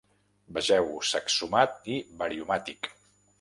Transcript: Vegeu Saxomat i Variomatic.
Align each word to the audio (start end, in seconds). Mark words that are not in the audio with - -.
Vegeu 0.57 0.89
Saxomat 1.09 1.91
i 1.97 1.99
Variomatic. 2.23 2.91